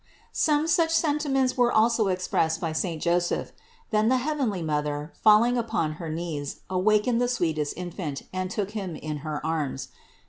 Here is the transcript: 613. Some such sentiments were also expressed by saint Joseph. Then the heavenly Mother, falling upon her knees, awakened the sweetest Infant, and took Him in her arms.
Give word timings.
613. 0.31 0.33
Some 0.33 0.67
such 0.67 0.97
sentiments 0.99 1.55
were 1.55 1.71
also 1.71 2.07
expressed 2.07 2.59
by 2.59 2.73
saint 2.73 3.03
Joseph. 3.03 3.51
Then 3.91 4.09
the 4.09 4.17
heavenly 4.17 4.63
Mother, 4.63 5.13
falling 5.13 5.59
upon 5.59 5.97
her 6.01 6.09
knees, 6.09 6.61
awakened 6.71 7.21
the 7.21 7.27
sweetest 7.27 7.75
Infant, 7.77 8.23
and 8.33 8.49
took 8.49 8.71
Him 8.71 8.95
in 8.95 9.17
her 9.17 9.45
arms. 9.45 9.89